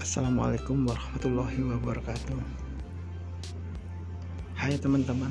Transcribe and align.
Assalamualaikum 0.00 0.88
warahmatullahi 0.88 1.60
wabarakatuh. 1.60 2.40
Hai 4.56 4.72
teman-teman 4.80 5.28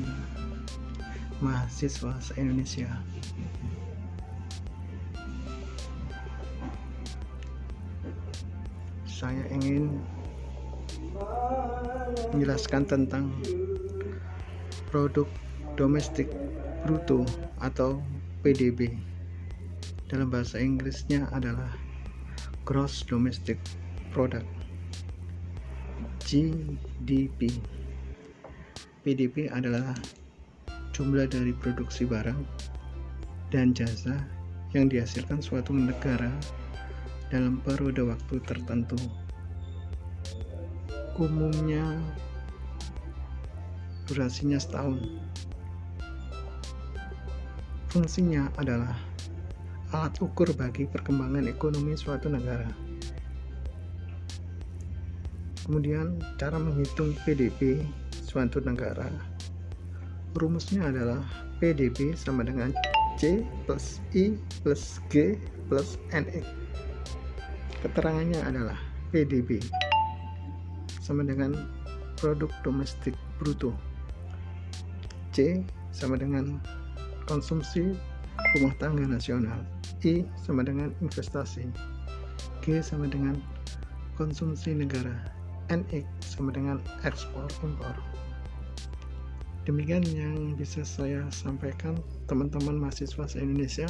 Mahasiswa 1.42 2.14
se-Indonesia. 2.22 2.86
Saya 9.10 9.42
ingin 9.50 9.98
menjelaskan 12.38 12.86
tentang 12.86 13.34
produk 14.94 15.26
domestik 15.82 16.30
bruto 16.86 17.26
atau 17.58 18.06
PDB 18.46 18.94
dalam 20.14 20.30
bahasa 20.30 20.62
Inggrisnya 20.62 21.26
adalah 21.34 21.74
gross 22.70 23.02
domestic 23.02 23.58
product 24.10 24.46
GDP 26.26 27.54
PDB 29.06 29.50
adalah 29.50 29.94
jumlah 30.94 31.30
dari 31.30 31.54
produksi 31.56 32.04
barang 32.10 32.38
dan 33.54 33.72
jasa 33.74 34.18
yang 34.74 34.90
dihasilkan 34.90 35.42
suatu 35.42 35.74
negara 35.74 36.30
dalam 37.34 37.62
periode 37.62 38.06
waktu 38.06 38.42
tertentu. 38.46 38.98
Umumnya 41.18 41.98
durasinya 44.06 44.62
setahun. 44.62 45.02
Fungsinya 47.90 48.54
adalah 48.62 48.94
alat 49.90 50.14
ukur 50.22 50.54
bagi 50.54 50.86
perkembangan 50.86 51.50
ekonomi 51.50 51.98
suatu 51.98 52.30
negara 52.30 52.89
Kemudian 55.66 56.22
cara 56.40 56.56
menghitung 56.56 57.12
PDB 57.28 57.84
suatu 58.24 58.62
negara. 58.62 59.10
Rumusnya 60.38 60.94
adalah 60.94 61.26
PDB 61.58 62.14
sama 62.14 62.46
dengan 62.46 62.70
C 63.20 63.44
plus 63.68 64.00
I 64.16 64.38
plus 64.64 65.04
G 65.12 65.36
plus 65.68 66.00
NE. 66.14 66.46
Keterangannya 67.84 68.40
adalah 68.46 68.78
PDB 69.12 69.60
sama 71.02 71.26
dengan 71.26 71.58
produk 72.22 72.54
domestik 72.62 73.18
bruto. 73.42 73.74
C 75.34 75.66
sama 75.90 76.16
dengan 76.16 76.62
konsumsi 77.26 77.98
rumah 78.56 78.74
tangga 78.78 79.04
nasional. 79.04 79.60
I 80.06 80.24
sama 80.40 80.64
dengan 80.64 80.94
investasi. 81.04 81.68
G 82.64 82.80
sama 82.80 83.10
dengan 83.10 83.36
konsumsi 84.16 84.76
negara 84.76 85.39
NX 85.70 86.06
sama 86.22 86.50
dengan 86.52 86.82
ekspor 87.06 87.46
impor. 87.62 87.94
Demikian 89.70 90.02
yang 90.18 90.58
bisa 90.58 90.82
saya 90.82 91.22
sampaikan 91.30 92.02
teman-teman 92.26 92.82
mahasiswa 92.82 93.30
se-Indonesia. 93.30 93.86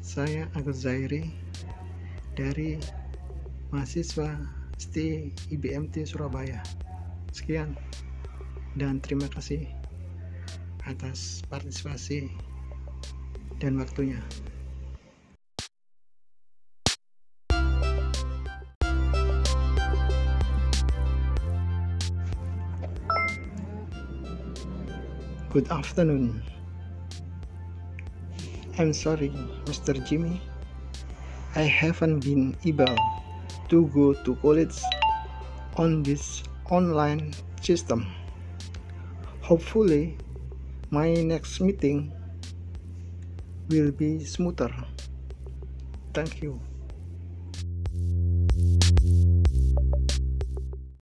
Saya 0.00 0.48
Agus 0.56 0.82
Zairi 0.88 1.28
dari 2.32 2.80
mahasiswa 3.68 4.40
ST 4.80 4.96
IBMT 5.52 6.08
Surabaya. 6.08 6.64
Sekian 7.36 7.76
dan 8.80 9.04
terima 9.04 9.28
kasih 9.28 9.68
atas 10.88 11.44
partisipasi 11.52 12.32
dan 13.60 13.76
waktunya 13.76 14.18
Good 25.50 25.66
afternoon. 25.72 26.44
I'm 28.78 28.92
sorry, 28.92 29.30
Mr. 29.64 29.98
Jimmy. 30.06 30.40
I 31.56 31.62
haven't 31.62 32.20
been 32.20 32.56
able 32.64 32.94
to 33.68 33.86
go 33.88 34.14
to 34.14 34.36
college 34.36 34.78
on 35.76 36.04
this 36.04 36.44
online 36.70 37.34
system. 37.60 38.06
Hopefully, 39.42 40.18
my 40.90 41.14
next 41.14 41.60
meeting 41.60 42.12
will 43.70 43.90
be 43.90 44.22
smoother. 44.22 44.70
Thank 46.14 46.42
you. 46.44 46.60